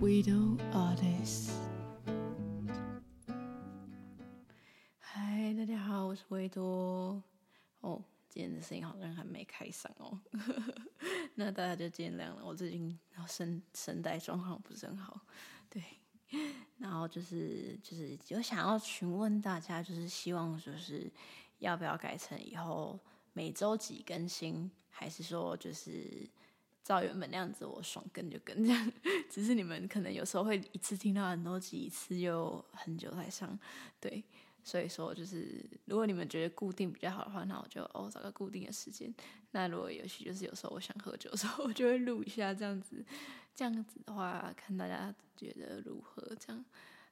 [0.00, 1.50] Widow Artist。
[4.98, 7.22] 嗨，大家好，我是维多。
[7.80, 10.18] 哦，今天的声音好像还没开嗓哦，
[11.36, 12.42] 那大家就见谅了。
[12.42, 15.20] 我最近声声带状况不是很好，
[15.68, 15.84] 对。
[16.78, 21.12] 然后就是就是有想要询问大家，就是希望就是
[21.58, 22.98] 要不要改成以后
[23.34, 26.26] 每周几更新，还是说就是。
[26.90, 28.92] 照原本那样子，我爽跟就跟这样，
[29.30, 33.56] 只是你们可能有时候会一次听到很多集，一次又很久才上，
[34.00, 34.24] 对，
[34.64, 39.14] 所以说就是如果你们觉得固定比较好的话，那我就哦找个固定的时间。
[39.52, 43.04] 那如果也许就是有时候我想喝酒的时候，我就会录一下这样子，
[43.54, 46.64] 这样子的话看大家觉得如何这样。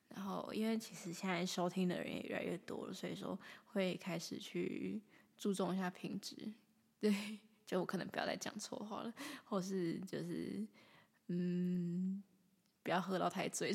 [0.08, 5.00] 然后因为其实现在收听的人也越来越多了，所以说会开始去
[5.36, 6.34] 注重一下品质，
[6.98, 7.38] 对。
[7.68, 9.12] 就我可能不要再讲错话了，
[9.44, 10.66] 或是就是
[11.26, 12.22] 嗯，
[12.82, 13.74] 不要喝到太醉。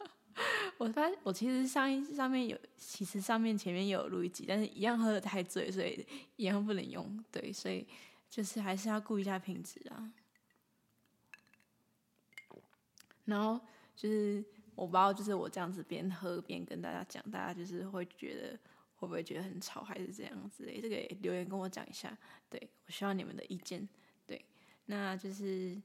[0.78, 7.22] 我发现我其实上一上面有，其实上面前面有录一集，但是一样喝得太醉，所以一样不能用。
[7.30, 7.86] 对，所以
[8.30, 10.10] 就是还是要顾一下品质啊。
[13.26, 13.60] 然后
[13.94, 14.42] 就是
[14.74, 18.58] 我不知道，就是我这样子边喝边跟大家讲，大家就是会觉得。
[18.98, 20.68] 会不会觉得很吵，还是这样子？
[20.82, 22.16] 这个留言跟我讲一下。
[22.50, 23.88] 对，我需要你们的意见。
[24.26, 24.44] 对，
[24.86, 25.80] 那就是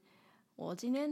[0.56, 1.08] 我今天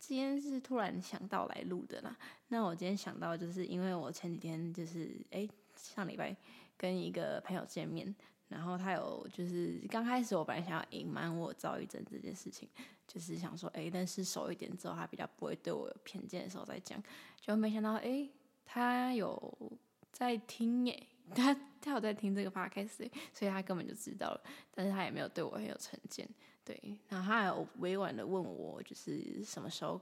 [0.00, 2.16] 今天是突然想到来录的啦。
[2.48, 6.36] 那我今天想到，就是因为我前几天就是哎上礼拜
[6.76, 8.12] 跟一个朋友见面，
[8.48, 12.68] 然后他有就是刚开始我本来想要隐瞒我躁郁症这件事情，
[13.06, 17.00] 就是想说哎认识熟一点之后，他比较不会对我有偏见的时候再讲，
[17.40, 18.28] 就没想到哎
[18.64, 19.78] 他有
[20.10, 21.06] 在听耶。
[21.34, 24.40] 他他有在听这个 podcast，所以他根本就知道了，
[24.74, 26.28] 但是他也没有对我很有成见，
[26.64, 30.00] 对，然后他还有委婉的问我，就是什么时候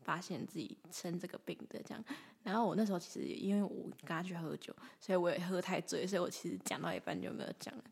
[0.00, 2.04] 发现自己生这个病的这样，
[2.42, 7.84] 然后我那时候其实因为我跟他去喝酒，所以我也喝太醉，所以我其实讲到一半就没有讲了，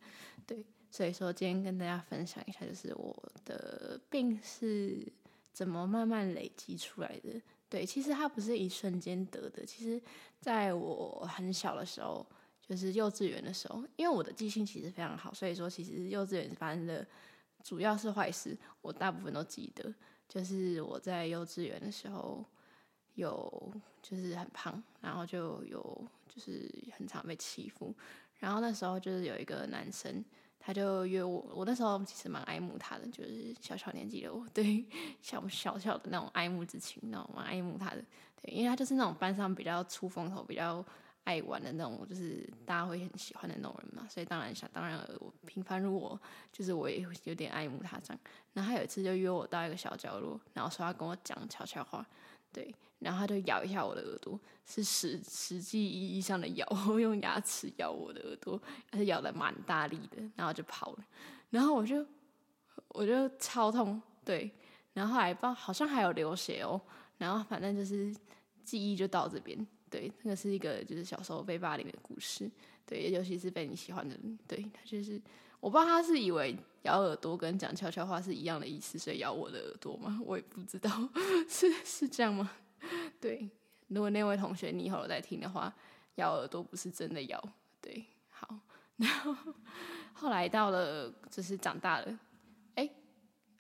[0.47, 5.06] 对，所以说今天跟大家分享一下，就是我的病是
[5.53, 10.00] 怎么慢慢累积出来的，对，其实它不是一瞬间得的，其实
[10.41, 12.25] 在我很小的时候。
[12.69, 17.06] 就是幼稚园的时候，因为我的记性其实非常好，所以说其实幼稚园发生的
[17.62, 19.94] 主要是坏事，我大部分都记得。
[20.28, 22.44] 就是我在幼稚园的时候
[23.15, 23.72] 有
[24.03, 27.94] 就是很胖，然后就有就是很常被欺负，
[28.41, 30.25] 然后那时候就是有一个男生，
[30.59, 34.84] 他就约我，我那时候其实蛮爱慕他的，就是小小年纪的我，对
[35.22, 38.04] 小小小的那种爱慕之情，那种蛮爱慕他的，
[38.43, 40.84] 对，因为他就是那种班上比较出风头，比较。
[41.26, 46.19] 爱玩的那种，就是大家会很喜欢的那种人嘛，所以当然想当然我平凡如我，
[46.53, 48.20] 就是我也有点爱慕他这样。
[48.53, 52.06] 然后他有一次就约我到一个小角落，然后说要跟我讲悄悄话，
[52.53, 56.65] 对，然后他就咬一下我的耳朵，是实实际意义上的咬，
[56.97, 61.04] 用牙齿咬我的耳朵，而且咬的蛮大力的，然后就跑了。
[61.50, 62.06] 然后我就
[62.91, 64.48] 我就超痛，对，
[64.92, 66.81] 然后后来不好像还有流血哦，
[67.19, 68.15] 然后反正就是
[68.62, 69.66] 记忆就到这边。
[69.91, 72.50] 对，那个是一个就是小时候被霸凌的故事。
[72.84, 75.20] 对，尤其是被你喜欢的人，对他就是，
[75.58, 80.20] 我不知道他是以为咬耳朵跟讲悄悄话是一样的意思，所以咬我的耳朵吗？
[80.24, 80.91] 我也不知道，
[81.48, 82.50] 是是这样吗？
[83.20, 83.48] 对，
[83.88, 85.74] 如果那位同学你以后有在听的话，
[86.16, 87.42] 咬耳朵不是真的咬。
[87.80, 88.56] 对，好，
[88.98, 89.34] 然后
[90.12, 92.18] 后来到了就是长大了。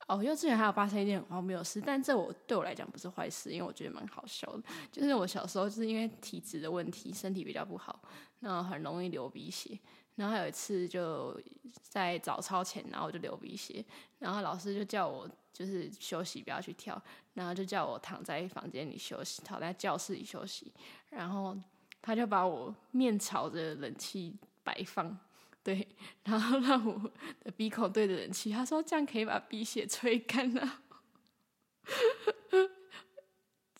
[0.06, 4.62] 哦，幼稚园还有发生一件很荒谬的事，但这我对我来讲不是坏事，因为我觉得蛮好笑的。
[4.92, 8.00] 就是我小时候就是因为体质的问题，身体比较不好，
[8.38, 9.78] 然后很容易流鼻血。
[10.14, 11.38] 然后有一次就
[11.82, 13.84] 在早操前，然后我就流鼻血，
[14.18, 17.02] 然后老师就叫我就是休息，不要去跳，
[17.34, 20.72] 然后就叫我躺在房间里休息，躺在教室里休息。
[21.10, 21.54] 然后
[22.00, 25.18] 他就把我面朝着冷气摆放。
[25.66, 25.84] 对，
[26.22, 27.10] 然后让我
[27.42, 30.82] 的鼻孔对着冷气，他说这样可以把鼻血吹干了。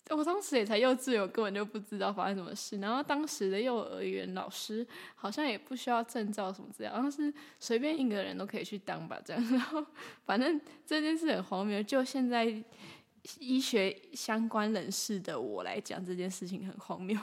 [0.09, 2.77] 我当时也才幼稚，我根本就不知道发生什么事。
[2.79, 4.85] 然后当时的幼儿园老师
[5.15, 9.41] 好像也不需要证照什么之类，好像是随便一个人都可以去当吧，这样。
[9.51, 9.85] 然后
[10.25, 12.45] 反正这件事很荒谬，就现在
[13.39, 17.17] 医学相关人士的我来讲，这件事情很荒谬。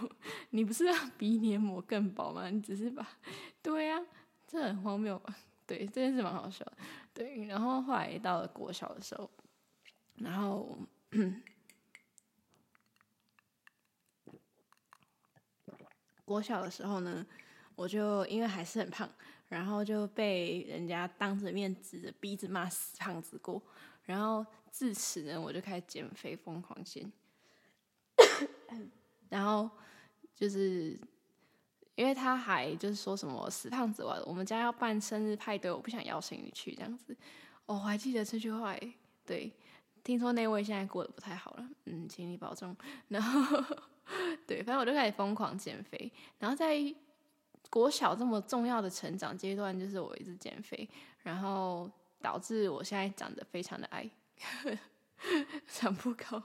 [0.51, 2.49] 你不是让鼻黏膜更薄吗？
[2.51, 3.07] 你只是把，
[3.63, 3.99] 对呀、
[4.55, 5.35] 这很荒谬吧？
[5.67, 6.65] 对，这件事蛮好笑。
[7.13, 9.29] 对，然后后来到了国小的时候，
[10.15, 10.79] 然后
[16.25, 17.27] 国小的时候呢，
[17.75, 19.11] 我就因为还是很胖，
[19.49, 23.61] 然后就被人家当着面指着鼻子骂死胖子过。
[24.05, 27.13] 然后自此呢，我就开始减肥，疯狂减。
[29.29, 29.69] 然后
[30.33, 30.97] 就是
[31.95, 37.17] 因为他还就是说什么死胖子，我我们家要办生日派对，我不想邀请你去这样子。
[37.67, 38.77] 哦，我还记得这句话，
[39.25, 39.51] 对，
[40.03, 42.77] 听说那位现在过得不太好了，嗯，请你保重。
[43.09, 43.65] 然后，
[44.47, 46.79] 对，反正我就开始疯狂减肥，然后在
[47.71, 50.89] 国小这么重要的成长阶段，就是我一直减肥，
[51.23, 51.91] 然后
[52.21, 54.11] 导致我现在长得非常的矮，
[55.67, 56.43] 长不高。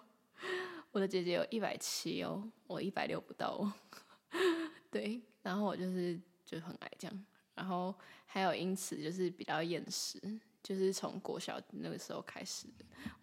[0.91, 3.73] 我的姐姐有一百七哦，我一百六不到哦。
[4.89, 6.15] 对，然后我就是
[6.45, 7.25] 就很矮这样，
[7.55, 7.91] 然后
[8.27, 10.21] 还有因此就是比较厌食。
[10.61, 12.67] 就是从国小那个时候开始，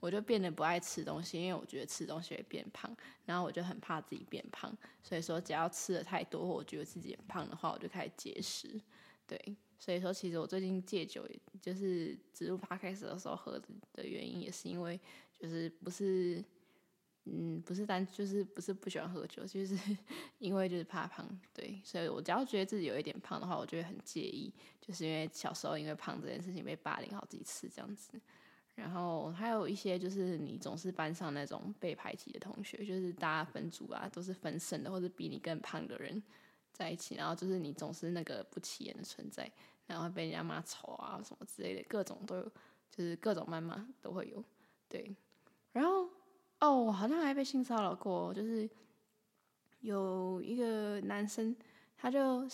[0.01, 2.91] 我就变得不爱吃东西，因为我觉得吃东西会变胖，
[3.27, 8.81] 然后我就很怕自己变胖，所以说只要吃的太多或我觉得自己很胖的话，我就开始节食。
[9.25, 11.25] 对，所以说其实我最近戒酒，
[11.63, 13.63] 就是植入 Podcast 的时候喝
[13.93, 14.99] 的原因，也是因为
[15.39, 16.43] 就是不是。
[17.29, 19.77] 嗯，不是单就是不是不喜欢喝酒，就是
[20.39, 28.13] 因为就是怕胖，对，所以我只要觉得自己有一点胖的话，我就会很介意，就是因为小时候因为胖这件事情被霸凌好几次这样子。
[28.77, 36.23] 然后还有一些就是你总是班上那种被排挤的同学，就是大家分组啊，都是分剩的或者比你更胖的人
[36.73, 39.51] 在一起，然后就是你总是那个不起眼的存在，
[39.89, 42.45] 然后被人家骂丑啊什么之类的，各种都有，
[42.89, 44.45] 就是各种谩骂都会有，
[44.89, 45.13] 对，
[45.73, 46.09] 然后。
[46.61, 48.69] 哦，我好像还被性骚扰过，就是
[49.81, 51.55] 有一个男生，
[51.97, 52.47] 他就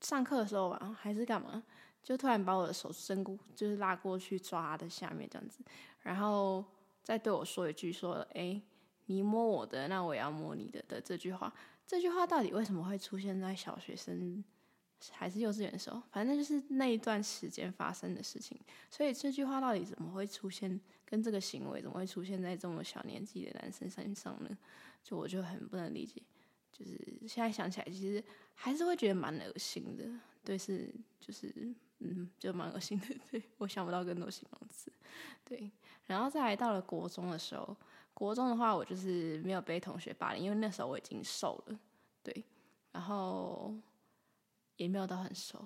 [0.00, 1.62] 上课的时候吧，还是干嘛，
[2.02, 5.60] 就突然把我的手伸过，就是拉过去抓他的下面这样子，
[6.02, 6.64] 然后
[7.02, 8.60] 再对我说一句说：“哎，
[9.06, 11.52] 你摸我的，那我也要摸你的”的这句话。
[11.86, 14.44] 这句话到底为什么会出现在小学生？
[15.12, 18.58] 还是幼稚园的时候，反正就是那一段时间发生的事情。
[18.90, 20.80] 所以这句话到底怎么会出现？
[21.04, 24.58] 跟这个行为怎么会出现在这么小年纪的男生身上呢？
[25.02, 26.20] 就我就很不能理解。
[26.70, 28.22] 就是现在想起来，其实
[28.54, 30.04] 还是会觉得蛮恶心的。
[30.44, 31.50] 对，是就是
[32.00, 33.06] 嗯，就蛮恶心的。
[33.30, 34.92] 对，我想不到更多形容词。
[35.46, 35.70] 对，
[36.04, 37.74] 然后再来到了国中的时候，
[38.12, 41.80] 国中的话，我就是没有被同学霸凌，因为那时候我已经瘦了。
[42.22, 42.44] 对，
[42.92, 43.74] 然后。
[44.78, 45.62] 也没有到很熟，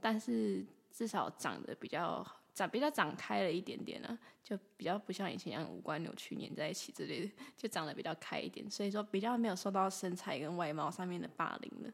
[0.00, 11.92] 但是至少长得比较长比较长开了一点点呢、啊，就比较不像以前一样五官扭曲粘在一起之类的，就长得比较开一点，所以说比较没有受到身材跟外貌上面的霸凌了。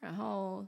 [0.00, 0.66] 然后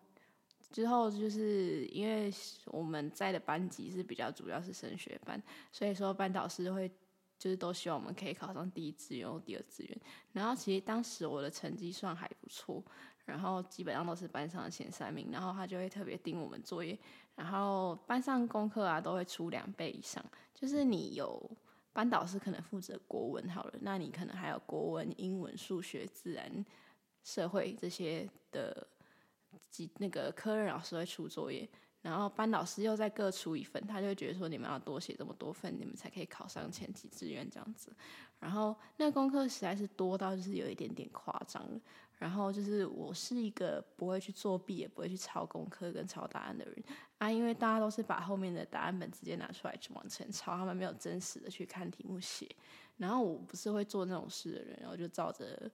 [0.70, 2.32] 之后就是因为
[2.66, 5.40] 我们在的班级是比较主要是升学班，
[5.70, 6.90] 所以说班导师会
[7.38, 10.00] 就是都希望我们可以考上第一志愿或第二志愿。
[10.32, 12.82] 然后其实当时我的成绩算还不错。
[13.24, 16.98] 然后基本上都是班上的前三名，然后他就会特别盯我们作业，
[17.34, 20.24] 然后班上功课啊都会出两倍以上。
[20.54, 21.50] 就是你有
[21.92, 26.64] 班导师可能负责国文好了，那你可能还有国文、英文、数学、自然、
[27.22, 28.86] 社会这些的
[29.70, 31.68] 几那个科任老师会出作业，
[32.02, 37.90] 然后班导师又再各出一份，他就会觉得说你们要多写这么多份，你们才可以考上前几志愿这样子。
[38.38, 41.80] 然后那功课实在是多到就是有一点点夸张了。
[42.18, 46.84] 然后就是我是一个不会去作弊，也不会去抄功课跟抄答案的人
[47.18, 52.48] 啊，因为大家都是把后面的答案本直接拿出来去往前抄，他们没有真实的去看题目写。
[52.96, 55.70] 然后我不是会做那种事的人，然后就照着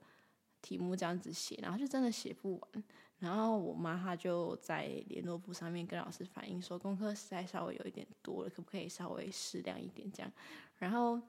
[0.62, 2.85] 题目这样子写，然后就真的写不完。
[3.18, 10.32] 然后我妈她就在联络簿上面跟老师反映说，功课实在稍微有一点多了，可不可以稍微适量一点这样。
[10.78, 11.20] 然后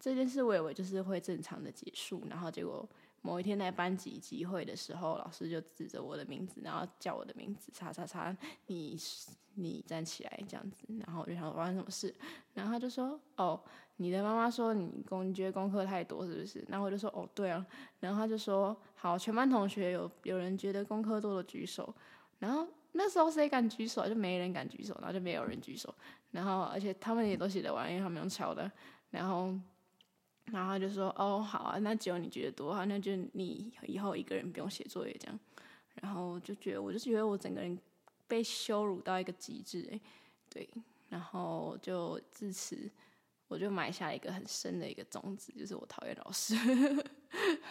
[0.00, 2.86] 这件事我以为就是会正常的结束，然后结果。
[3.26, 8.96] 某一天在班级集会的时候，老师就指着我的名字，然后叫我的名字，叉叉叉，你
[9.54, 12.14] 你站起来这样子，然后我就想发生什么事，
[12.54, 13.60] 然后他就说，哦，
[13.96, 16.64] 你的妈妈说你功你觉得功课太多是不是？
[16.68, 17.66] 然后我就说，哦，对啊，
[17.98, 21.92] 然后他就说，好，全班同学有有人觉得功课多的举手，
[22.38, 25.92] 然后那时候谁敢举手，就没人敢举手，然后就没有人举手，
[26.30, 28.70] 然后而且他们也都写得完，因为他们用抄的，
[29.10, 29.52] 然后。
[30.52, 35.38] 然后就说：“哦，好啊，那只有你觉得多好，那就你以后一个人不用写作业这样。”
[36.00, 37.78] 然后就觉得，我就觉得我整个人
[38.28, 40.00] 被羞辱到一个极致哎，
[40.48, 40.68] 对。
[41.08, 42.90] 然后就自此，
[43.48, 46.54] 我就埋下一个很深的一个种子，就是我讨厌老师。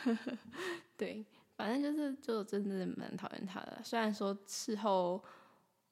[0.98, 3.80] 对，反正就是就真的蛮讨厌他的。
[3.84, 5.24] 虽然说事后。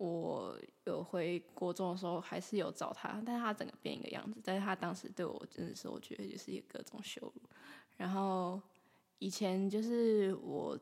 [0.03, 4.41] 我有回国中的时候，还是有找他，但是他整个变一个样子。
[4.43, 7.41] 但是他当时对我真的是，我觉得就是一个各种羞辱。
[7.95, 8.62] 然后
[9.19, 10.77] 以前就是我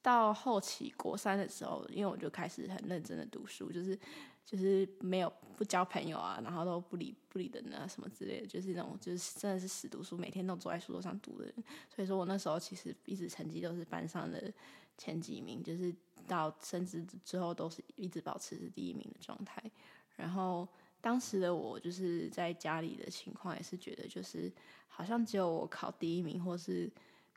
[0.00, 3.98] 到后期国三的时候，因为我就开始很认真的读书，就是
[4.46, 11.54] 就是没有不交朋友啊，然后都不理不理人啊什么之类的，就是那种就是真的是死读书，每天都坐在书桌上读的人。
[11.94, 14.50] 所以说我那时候其实一直成绩都是班上的
[14.96, 15.94] 前几名，就是
[16.26, 19.62] 到升职之后都是一直保持是第一名的状态。
[20.16, 20.68] 然后
[21.00, 24.52] 当时的我就是在家里的情况也是觉得就是
[24.88, 26.90] 好像只有我考第一名或是。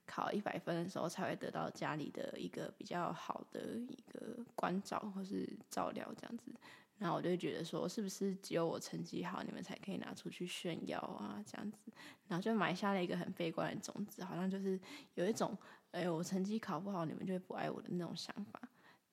[0.08, 6.54] 考一百分的时候才会得到家里的一个比较好的一个关照或是照料这样子，
[7.00, 11.92] 然后我就觉得说，是不是只有我成绩好，你们才可以拿出去炫耀啊这样子，
[12.28, 14.80] 然后就埋下了一个很悲观的种子，好像就是
[15.16, 15.58] 有一种，
[15.90, 18.62] 哎，我成绩考不好，你们就会不爱我的那种想法，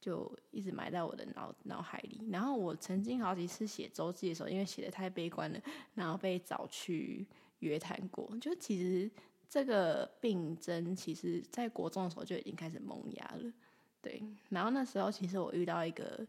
[0.03, 2.21] 就一直埋在我的脑脑海里。
[2.31, 5.59] 然后我曾经好几次写周记的时候，因为写的太悲观了，
[5.95, 7.27] 然后被找去
[7.61, 9.11] 约谈过，就其实。
[9.53, 13.53] 这个病症其实，在国中的时候就已经开始萌芽了，
[14.01, 14.25] 对。
[14.49, 16.27] 然后那时候，其实我遇到一个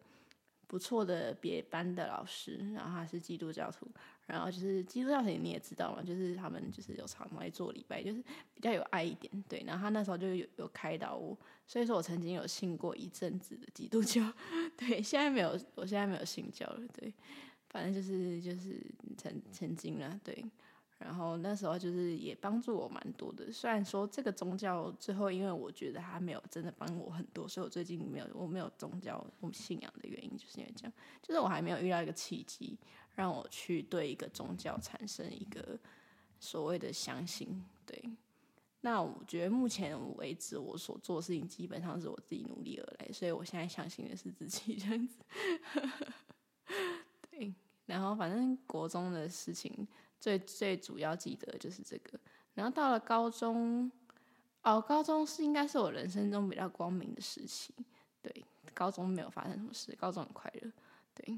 [0.74, 3.88] 不错的别班的老师，然后他是基督教徒，
[4.26, 8.20] 然后就是基督教徒你也知道嘛，就是他们就是有常来做礼拜，就是
[8.56, 9.64] 比较有爱一点，对。
[9.68, 11.38] 然后他那时候就有有开导我，
[11.68, 14.20] 所以说我曾经有信过一阵子的基督教，
[14.76, 15.00] 对。
[15.00, 17.14] 现在没有，我现在没有信教了，对。
[17.70, 18.84] 反正就是就是
[19.16, 20.44] 曾曾经了，对。
[21.04, 32.78] 然后那时候就是也帮助我蛮多的，虽然说这个宗教最后，因为我觉得他没有真的帮我很多，所以我最近没有我没有宗教信仰的原因，就是因为这样，就是我还没有遇到一个契机
[33.16, 35.78] 让我去对一个宗教产生一个
[36.40, 37.62] 所谓的相信。
[37.86, 38.02] 对，
[38.80, 45.18] 那我觉得目前为止我所做的事情基本上是我自己努力而来，所以我现在相信的是自己这样子。
[47.30, 47.54] 对，
[47.88, 49.86] 然后反正国中的事情。
[50.24, 52.18] 最最主要记得就是这个，
[52.54, 53.92] 然后到了高中，
[54.62, 57.74] 哦，高中是应该是我人生中比较光明的时期，
[58.22, 60.72] 对，高中没有发生什么事，高中很快乐，
[61.14, 61.38] 对，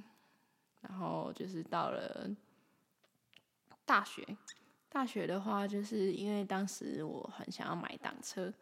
[0.82, 2.30] 然后就是到了
[3.86, 4.38] 大学，
[4.88, 8.54] 大学的话，就是因为当时我很想要买档车，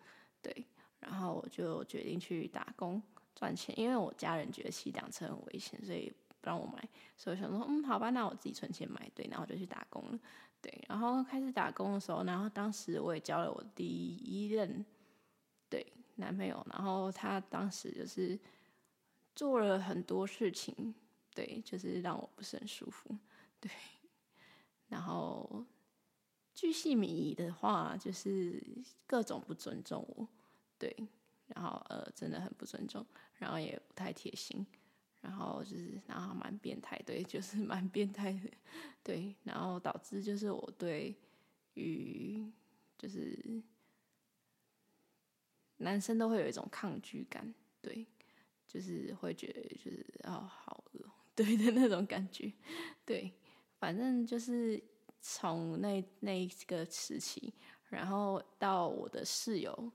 [0.41, 0.65] 对，
[1.01, 3.03] 然后我就决定去打工
[3.35, 6.13] 赚钱，因为我家人觉得骑档车很危险，所以。
[6.43, 10.19] 不让我买，所以想说，嗯，好吧，那我自己存钱买，对，然后就去打工了，
[10.61, 14.85] 对，然后开始打工的时候，然后当时我也交了我第一任
[15.69, 18.37] 对男朋友，然后他当时就是
[19.33, 20.93] 做了很多事情，
[21.33, 23.17] 对，就是让我不是很舒服，
[23.61, 23.71] 对，
[24.89, 25.65] 然后
[26.53, 28.61] 巨细靡遗的话，就是
[29.07, 30.27] 各种不尊重我，
[30.77, 30.93] 对，
[31.47, 34.65] 然后呃，真的很不尊重，然后也不太贴心。
[35.23, 38.49] 然后就是，然后蛮变态，对， 就是蛮变态的，
[39.01, 41.15] 对，然后导致就是我对
[41.75, 42.45] 于
[42.97, 43.63] 就是
[45.77, 48.05] 男生都会有一种抗拒感，对，
[48.67, 52.51] 就是会觉得就是哦好恶， 对的那种感觉，
[53.05, 53.31] 对，
[53.79, 54.83] 反正就是
[55.21, 57.53] 从那那一个时期，
[57.87, 59.89] 然后到我的室友，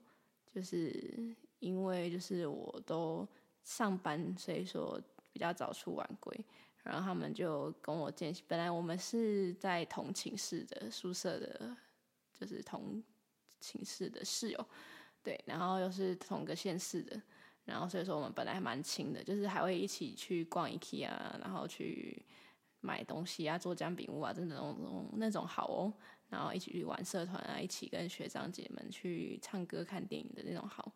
[0.51, 3.27] 就是因为就是我都
[3.63, 4.99] 上班，所以说。
[5.39, 6.45] 比较早出晚归，
[6.83, 8.35] 然后他们就跟我见。
[8.45, 11.77] 本来我们是在同寝室的宿舍的，
[12.33, 13.01] 就是同
[13.61, 14.65] 寝室的室友，
[15.23, 17.21] 对，然后又是同个县市的，
[17.63, 22.21] 然后所以说我们本来还蛮亲的，就是还会一起去逛 IKEA 啊，然后去
[22.81, 25.93] 买东西啊，做姜饼屋啊，真的那种那种好哦，
[26.27, 30.91] 然后一起去玩社团啊，一起跟学长姐们去唱歌看电影的那种好，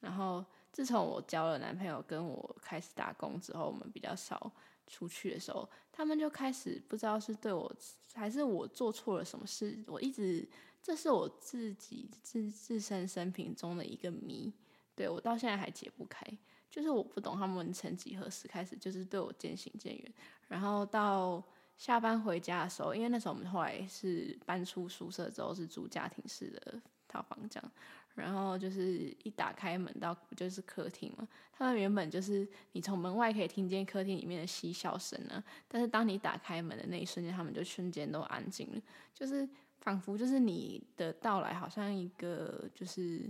[0.00, 0.44] 然后。
[0.74, 4.50] 自从我交了男朋友，跟我开始打工之后，我们比较少
[4.88, 7.72] 出去的时候，他们就开始不知道是对我
[8.12, 9.78] 还是我做错了什么事。
[9.86, 10.44] 我一直
[10.82, 14.52] 这是我自己自自身生平中的一个谜，
[14.96, 16.26] 对，我到现在还解不开。
[16.68, 20.12] 就是我不懂他们曾几何时开始就是对我渐行渐远，
[20.48, 21.40] 然后到
[21.78, 27.72] 下班回家的时候，因为那时候我们后来是搬出宿舍之后是住家庭式的套房这样。
[28.14, 38.80] 然后就是一打开门到就是客厅嘛，他们原本就是你从门外可以听见客厅里面的嬉笑声啊，但是当你打开门的那一瞬间，他们就瞬间都安静了，
[39.12, 39.48] 就是
[39.80, 43.28] 仿佛就是你的到来好像一个就是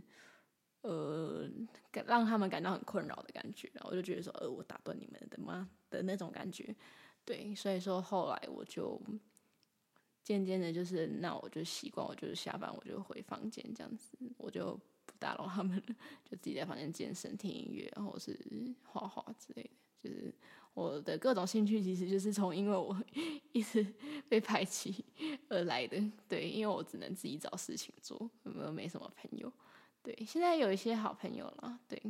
[0.82, 1.48] 呃
[2.06, 6.74] 让他们感到很困扰的感觉，然后我就觉得说呃我打断你们的吗的那种感觉，
[7.24, 9.00] 对，所以说后来我就。
[10.24, 18.36] 渐渐的，就是那我就习惯，我就是下班我就回房间这样子，我就不打扰他们了，就自己在房间健身、听音乐，然后是
[18.82, 19.70] 画画之类的。
[20.02, 20.34] 就是
[20.74, 22.94] 我的各种兴趣，其实就是从因为我
[23.52, 23.86] 一直
[24.28, 25.04] 被排挤
[25.48, 26.02] 而来的。
[26.28, 29.52] 对，因为我只能自己找事情做，有没有没什么朋友。
[30.02, 31.80] 对，现在有一些好朋友了。
[31.88, 32.02] 对，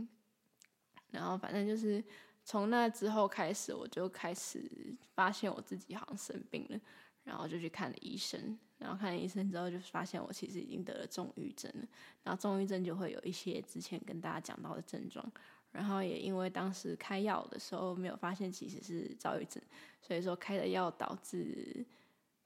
[1.11, 2.03] 然后反正就是
[2.45, 6.81] 从那之后开始，我就开始发现我自己好像生病了，
[7.25, 8.57] 然后就去看了医生。
[8.79, 11.87] 然后看了医生之后，就发现我其实已经得了重郁症了。
[12.23, 15.25] 然后重郁症就会有一些之前跟大家讲到的症状。
[15.73, 19.61] 然后也因为当时开药的时候没有发现其实是躁郁症，
[20.01, 21.85] 所以说开的药导致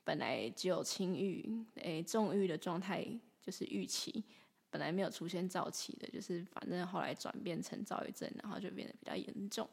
[0.02, 3.06] 本来只有轻郁，诶，重郁的状态
[3.42, 4.25] 就是预期，
[4.70, 9.68] 本来没有出现躁期的，就是反正后来转变成躁郁症，然后就变得比较严重。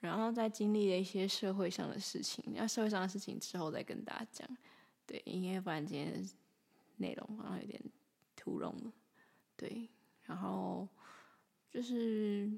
[0.00, 4.48] 然后在经历了一些社会上的事情，那社会上的事情之后再跟大家讲。
[5.06, 6.28] 对，因为不然今天
[6.96, 7.82] 内容好像有点
[8.36, 8.92] 突兀了。
[9.56, 9.88] 对，
[10.22, 10.88] 然后
[11.70, 12.50] 就是。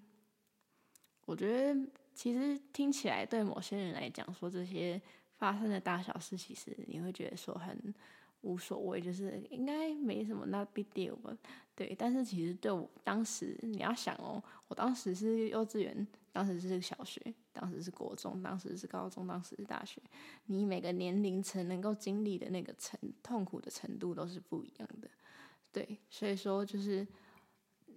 [1.26, 5.00] 我觉得其实听起来对某些人来讲，说这些
[5.36, 7.94] 发生的大小事，其实你会觉得说很
[8.42, 11.36] 无所谓，就是应该没什么那 big deal 吧。
[11.74, 17.20] 对，但是其实对我当时你要想哦，我当时是幼稚园，当时是小学，
[17.52, 20.00] 当时是国中，当时是高中，当时是大学，
[20.46, 25.08] 你每个年龄层能够经历的那个程痛苦的程度都是不一样的。
[25.72, 27.06] 对，所以说就是。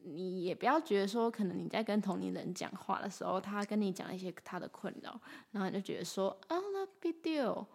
[0.05, 5.17] 你也不要觉得说，可能你在跟同龄人讲话的时候，他跟你讲一些他的困扰，
[5.51, 7.65] 然后你就觉得说，啊，那 big deal，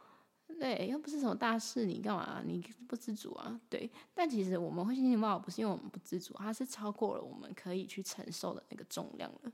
[0.59, 2.43] 对，又不是什么大事，你干嘛？
[2.45, 3.61] 你不知足啊？
[3.71, 9.53] 对，但其实我们会心情不好，不是因为我们不知足，它是超过了我们可以去承受的那个重量了。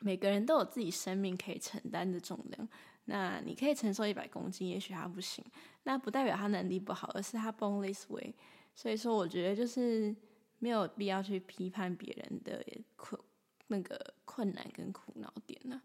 [0.00, 2.68] 每个人都有自己生命可以承担的重量，
[3.04, 5.44] 那你可以承受一百公斤，也许他不行，
[5.84, 8.34] 那不代表他能力不好，而是他 born this way。
[8.74, 10.14] 所以说，我觉得就是
[10.58, 12.64] 没有必要去批判别人的
[12.96, 13.20] 困
[13.66, 15.80] 那个困难跟苦恼点呢。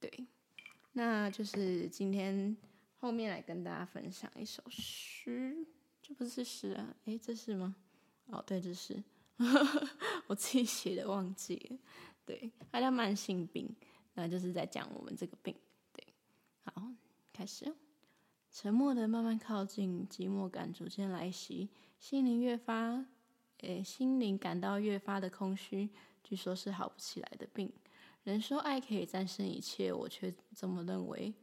[0.00, 0.26] 对，
[0.92, 2.56] 那就是今天
[2.98, 5.66] 后面来跟大家分享一首诗，
[6.02, 6.94] 这不是诗啊？
[7.06, 7.74] 诶，这是吗？
[8.26, 9.02] 哦，对，这是
[10.28, 11.78] 我自己写的，忘记了。
[12.24, 13.74] 对，它叫慢性病，
[14.14, 15.54] 那就是在讲我们这个病。
[15.92, 16.06] 对，
[16.64, 16.92] 好，
[17.32, 17.74] 开始。
[18.50, 21.70] 沉默的慢慢靠近，寂寞感逐渐来袭。
[21.98, 23.04] 心灵越发，
[23.62, 25.88] 诶、心灵感到越发的空虚，
[26.22, 27.72] 据说是好不起来的病。
[28.24, 31.34] 人说爱可以战胜一切，我却这么认为。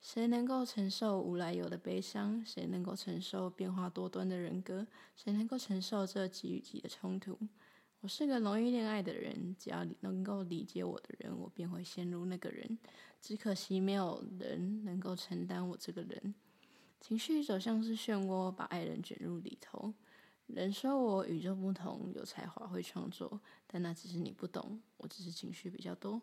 [0.00, 2.44] 谁能够承受无来由的悲伤？
[2.46, 4.86] 谁能够承受变化多端的人格？
[5.16, 7.36] 谁能够承受这几与几的冲突？
[8.00, 12.78] 我是个容易恋爱的人，只要能够理解我的人，我便会陷入那个人。
[13.20, 16.32] 只可惜没有人能够承担我这个人。
[17.00, 19.92] 情绪走向是漩涡，把爱人卷入里头。
[20.48, 26.20] 人说我与众不同，有才华会创作，但那只是你不懂，我只是情绪比较多。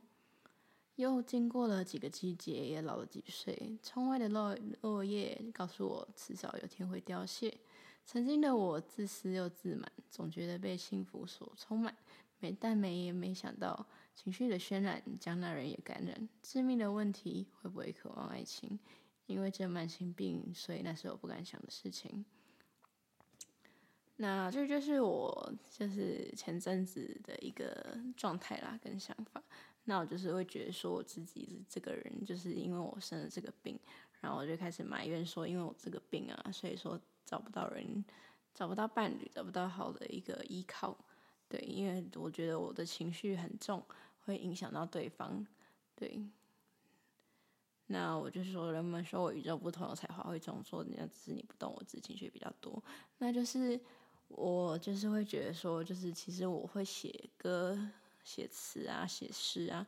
[0.95, 3.77] 又经过了几个季节，也老了几岁。
[3.83, 7.55] 窗外的落落叶告诉我，迟早有天会凋谢。
[8.05, 11.95] 曾经的我自私又自满，总觉得被幸福所充满，
[12.39, 13.85] 没但没也没想到，
[14.15, 16.29] 情绪的渲染将那人也感染。
[16.41, 18.79] 致命的问题，会不会渴望爱情？
[19.27, 22.23] 因为这慢性病，所以那是我不敢想的事情。
[24.17, 29.43] 那这就是我就是前阵子的一个状态啦，跟想法。
[29.84, 33.78] 那我就是会觉得说，我自己是这个人，就是因为我生了这个病，
[34.21, 38.04] 然后我就开始埋怨说，因为我这个病啊，所以说找不到人，
[38.54, 40.97] 找不到伴侣，找不到好的一个依靠。
[41.49, 43.84] 对，因为我觉得我的情绪很重，
[44.21, 45.45] 会影响到对方。
[45.93, 46.19] 对，
[47.88, 52.82] 那我就说，人们说我与众不同，有才华会创作，那只是你不懂，我自己情绪比较多，
[53.17, 53.78] 那就是。
[54.27, 57.77] 我就是会觉得说，就是其实我会写歌、
[58.23, 59.85] 写词啊、写诗啊。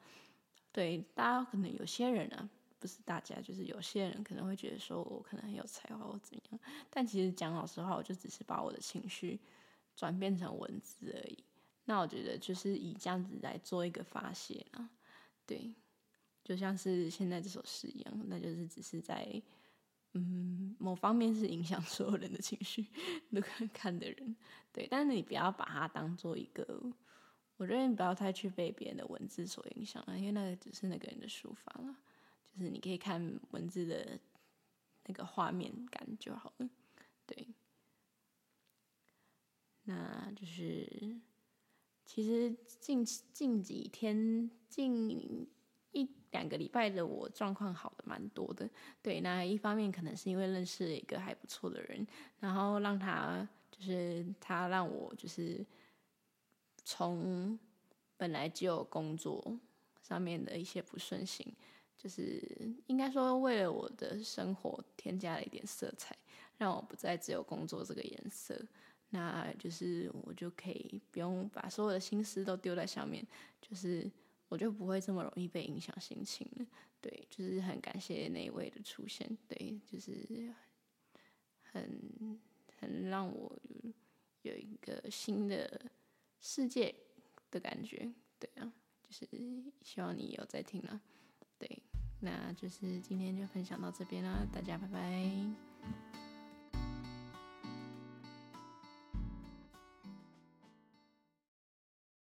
[0.71, 6.59] 对，大家可能有些人啊，不是大家，就是有些人可能会觉得说我可能很有才华或怎样。
[6.89, 9.39] 但其实讲老实话，我就只是把我的情绪
[9.95, 11.43] 转变成文字而已。
[11.85, 14.89] 那我觉得就是以这样子来做一个发泄啊。
[15.45, 15.73] 对，
[16.43, 19.41] 就像是现在这首诗一样，那就是只是在。
[20.13, 22.87] 嗯，某方面是影响所有人的情绪，
[23.31, 24.35] 都看看的人，
[24.73, 24.87] 对。
[24.89, 26.81] 但是你不要把它当做一个，
[27.57, 31.95] 我觉得你不要太去被别人的文字所影响了，因为那个只是那个人的抒发了，
[32.55, 34.19] 就是你可以看文字的
[35.05, 36.69] 那个画面感就好了，
[37.25, 37.47] 对。
[39.83, 41.19] 那就是，
[42.05, 45.47] 其实近近几天近。
[46.31, 48.69] 两个礼拜的我状况好的蛮多的，
[49.01, 52.05] 对，那一方面可能是因为认识了一个还不错的人，
[52.39, 55.65] 然后让他就是他让我就是
[56.83, 57.57] 从
[58.17, 59.57] 本来就有工作
[60.01, 61.45] 上面的一些不顺心，
[61.97, 62.41] 就是
[62.87, 66.15] 应该说为了我的生活添加了一点色彩，
[66.57, 68.59] 让我不再只有工作这个颜色。
[69.09, 73.25] 那就是我就可以不用把所有的心思都丢在上面，
[73.61, 74.11] 就是
[74.49, 76.65] 我就不会这么容易被影响心情了。
[77.01, 80.53] 对，就是很感谢那一位的出现，对，就是
[81.61, 82.39] 很
[82.79, 83.59] 很让我
[84.41, 85.89] 有一个新的
[86.39, 86.93] 世界
[87.51, 89.27] 的感觉，对啊，就是
[89.83, 91.01] 希望你有在听啊，
[91.59, 91.83] 对，
[92.21, 96.26] 那就是今天就分享到这边啦，大家拜拜。